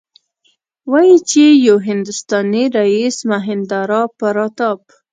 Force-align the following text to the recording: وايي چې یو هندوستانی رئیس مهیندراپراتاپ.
وايي 0.91 1.17
چې 1.29 1.43
یو 1.67 1.77
هندوستانی 1.87 2.63
رئیس 2.77 3.17
مهیندراپراتاپ. 3.31 4.81